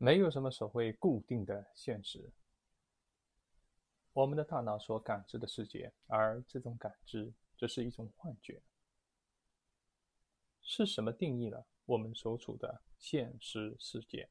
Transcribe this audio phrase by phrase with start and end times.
[0.00, 2.30] 没有什么所谓固定的现实。
[4.12, 8.62] 我们的大脑所感知的世界，而这种感知只是一种幻觉。
[10.62, 14.28] 是什么定义了我们所处的现实世界？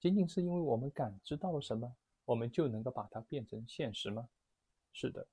[0.00, 1.94] 仅仅是因为我们感知到了什么，
[2.24, 4.26] 我们就能够把它变成现实吗？
[4.94, 5.26] 是的，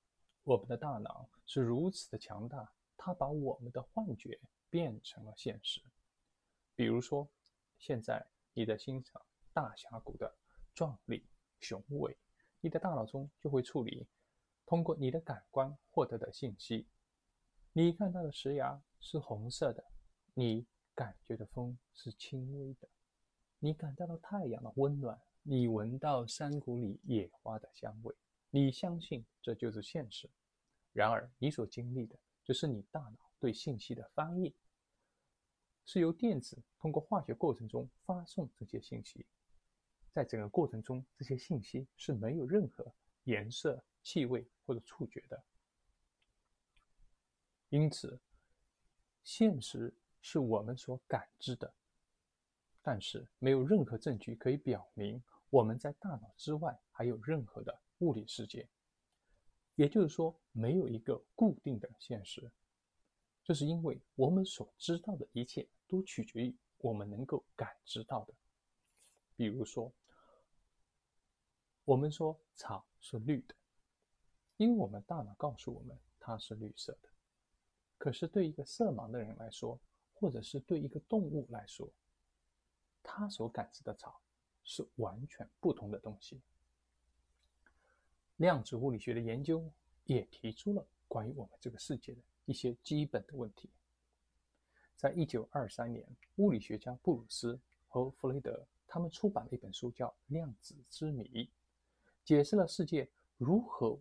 [0.44, 4.38] 我们的大脑是如此的强大，它把我们的幻觉
[4.70, 5.82] 变成了现实。
[6.76, 7.30] 比如说，
[7.78, 8.33] 现在。
[8.54, 9.22] 你的欣赏
[9.52, 10.36] 大峡谷的
[10.74, 11.26] 壮丽
[11.60, 12.18] 雄伟，
[12.62, 14.08] 你的大脑中就会处理
[14.66, 16.88] 通过你的感官获得的信息。
[17.72, 19.84] 你看到的石崖是红色的，
[20.36, 22.88] 你感觉的风是轻微的，
[23.58, 28.16] 你感到了太阳的温暖，你闻到山谷里野花的香味，
[28.52, 30.30] 你相信这就是现实。
[30.92, 34.56] 然而，你所经历的只是你大脑对信息的翻译。
[35.86, 39.26] 是由电子通过化学过程中发送这些信息，
[40.12, 45.44] 在整个过程中，这些信息是没有任何颜色、气味或者触觉的。
[47.70, 48.20] 因此，
[49.24, 51.74] 现实是我们所感知的，
[52.82, 58.68] 但是没有任何证据可以表明我们在大脑之外还有任何的物理世界。
[59.76, 62.52] 也就是说，没有一个固定的现实。
[63.44, 68.34] 这是因为我们所知道的一切都取决于我们能够感知到的。
[69.36, 69.92] 比如说，
[71.84, 73.56] 我们说草是绿的，
[74.58, 77.10] 因为我们大脑告诉我们它是绿色的。
[77.98, 79.80] 可是对一个色盲的人来说，
[80.14, 81.90] 或者是对一个动物来说，
[83.02, 84.22] 他所感知的草
[84.64, 86.42] 是完全不同的东西。
[88.38, 89.70] 量子物理学的研究
[90.06, 92.22] 也提出了关于我们这个世界的。
[92.46, 93.70] 一些基本的问题。
[94.96, 101.24] 在一九二三年，物理学家布鲁斯和弗雷德他们出版了一本书，叫《量子之谜》，
[102.24, 104.00] 解释了世界如何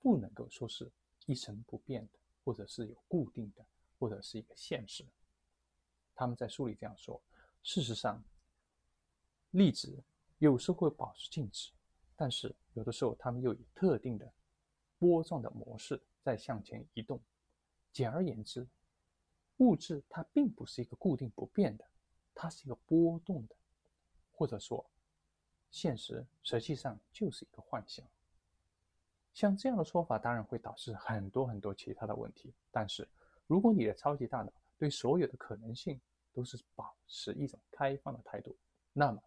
[0.00, 0.90] 不能够说是
[1.26, 3.66] 一成不变的，或者是有固定的，
[3.98, 5.04] 或者是一个现实。
[6.14, 7.20] 他们在书里这样说：
[7.62, 8.22] 事实上，
[9.50, 10.02] 粒子
[10.38, 11.72] 有时候会保持静止，
[12.14, 14.32] 但是有的时候它们又以特定的
[14.98, 17.20] 波状的模式在向前移动。
[17.92, 18.66] 简而言之，
[19.58, 21.84] 物质它并不是一个固定不变的，
[22.34, 23.54] 它是一个波动的，
[24.32, 24.88] 或者说，
[25.70, 28.06] 现实实际上就是一个幻想。
[29.32, 32.52] 像这样的说法当然会导致很多很多其他的问题。
[32.70, 33.08] 但是，
[33.46, 36.00] 如果你的超级大脑对所有的可能性
[36.32, 38.56] 都是保持一种开放的态度，
[38.92, 39.22] 那么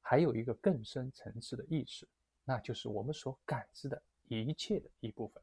[0.00, 2.08] 还有一个更深层次的意识，
[2.44, 5.42] 那就是我们所感知的一切的一部分。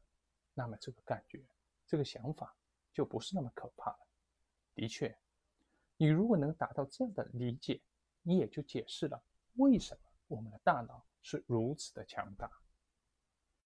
[0.54, 1.42] 那么这个感觉，
[1.86, 2.54] 这个想法
[2.92, 3.98] 就不是那么可怕了。
[4.74, 5.16] 的确，
[5.96, 7.80] 你如果能达到这样的理解，
[8.22, 9.22] 你也就解释了
[9.54, 12.50] 为什么我们的大脑是如此的强大。